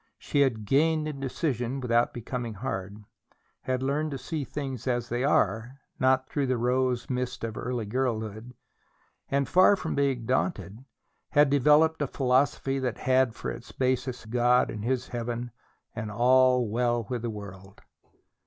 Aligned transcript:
She 0.17 0.41
had 0.41 0.65
gained 0.65 1.07
in 1.07 1.19
decision 1.19 1.79
without 1.79 2.11
becoming 2.11 2.55
hard; 2.55 3.03
had 3.61 3.83
learned 3.83 4.09
to 4.09 4.17
see 4.17 4.43
things 4.43 4.87
as 4.87 5.09
they 5.09 5.23
are, 5.23 5.75
not 5.99 6.27
through 6.27 6.47
the 6.47 6.57
rose 6.57 7.07
mist 7.07 7.43
of 7.43 7.55
early 7.55 7.85
girlhood; 7.85 8.55
and, 9.29 9.47
far 9.47 9.75
from 9.75 9.93
being 9.93 10.25
daunted, 10.25 10.85
had 11.29 11.51
developed 11.51 12.01
a 12.01 12.07
philosophy 12.07 12.79
that 12.79 12.97
had 12.97 13.35
for 13.35 13.51
its 13.51 13.71
basis 13.71 14.25
God 14.25 14.71
in 14.71 14.81
His 14.81 15.09
heaven 15.09 15.51
and 15.95 16.09
all 16.09 16.67
well 16.67 17.05
with 17.07 17.21
the 17.21 17.29
world. 17.29 17.83